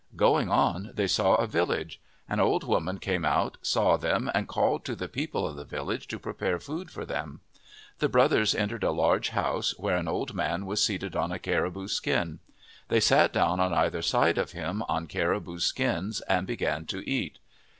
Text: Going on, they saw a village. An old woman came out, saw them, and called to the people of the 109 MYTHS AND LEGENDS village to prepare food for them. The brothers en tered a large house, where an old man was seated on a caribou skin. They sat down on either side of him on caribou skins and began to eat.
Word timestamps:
Going 0.15 0.49
on, 0.49 0.93
they 0.95 1.05
saw 1.05 1.35
a 1.35 1.45
village. 1.45 2.01
An 2.27 2.39
old 2.39 2.63
woman 2.63 2.97
came 2.97 3.23
out, 3.23 3.57
saw 3.61 3.97
them, 3.97 4.31
and 4.33 4.47
called 4.47 4.83
to 4.85 4.95
the 4.95 5.07
people 5.07 5.45
of 5.47 5.55
the 5.55 5.61
109 5.61 5.61
MYTHS 5.61 5.77
AND 5.77 5.87
LEGENDS 5.87 6.05
village 6.07 6.07
to 6.07 6.23
prepare 6.23 6.59
food 6.59 6.89
for 6.91 7.05
them. 7.05 7.41
The 7.99 8.09
brothers 8.09 8.55
en 8.55 8.69
tered 8.69 8.83
a 8.83 8.89
large 8.89 9.29
house, 9.29 9.77
where 9.77 9.97
an 9.97 10.07
old 10.07 10.33
man 10.33 10.65
was 10.65 10.83
seated 10.83 11.15
on 11.15 11.31
a 11.31 11.37
caribou 11.37 11.87
skin. 11.87 12.39
They 12.87 12.99
sat 12.99 13.31
down 13.31 13.59
on 13.59 13.75
either 13.75 14.01
side 14.01 14.39
of 14.39 14.53
him 14.53 14.81
on 14.89 15.05
caribou 15.05 15.59
skins 15.59 16.21
and 16.21 16.47
began 16.47 16.85
to 16.87 17.07
eat. 17.07 17.37